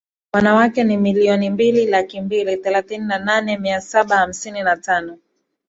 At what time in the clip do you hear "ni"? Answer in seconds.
0.83-0.97